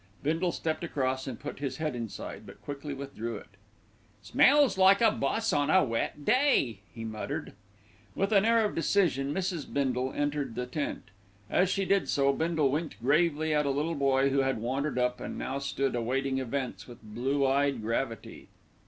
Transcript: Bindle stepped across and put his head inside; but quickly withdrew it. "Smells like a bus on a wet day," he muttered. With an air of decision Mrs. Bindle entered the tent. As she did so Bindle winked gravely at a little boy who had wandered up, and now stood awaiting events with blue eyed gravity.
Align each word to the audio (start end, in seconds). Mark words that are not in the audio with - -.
Bindle 0.23 0.51
stepped 0.51 0.83
across 0.83 1.27
and 1.27 1.39
put 1.39 1.59
his 1.59 1.77
head 1.77 1.95
inside; 1.95 2.47
but 2.47 2.59
quickly 2.63 2.91
withdrew 2.91 3.35
it. 3.35 3.49
"Smells 4.23 4.75
like 4.75 4.99
a 4.99 5.11
bus 5.11 5.53
on 5.53 5.69
a 5.69 5.83
wet 5.83 6.25
day," 6.25 6.79
he 6.91 7.03
muttered. 7.05 7.53
With 8.15 8.31
an 8.31 8.43
air 8.43 8.65
of 8.65 8.73
decision 8.73 9.31
Mrs. 9.31 9.71
Bindle 9.71 10.11
entered 10.11 10.55
the 10.55 10.65
tent. 10.65 11.09
As 11.51 11.69
she 11.69 11.85
did 11.85 12.09
so 12.09 12.33
Bindle 12.33 12.71
winked 12.71 12.99
gravely 12.99 13.53
at 13.53 13.67
a 13.67 13.69
little 13.69 13.93
boy 13.93 14.31
who 14.31 14.39
had 14.39 14.57
wandered 14.57 14.97
up, 14.97 15.19
and 15.21 15.37
now 15.37 15.59
stood 15.59 15.93
awaiting 15.93 16.39
events 16.39 16.87
with 16.87 17.03
blue 17.03 17.45
eyed 17.45 17.79
gravity. 17.83 18.47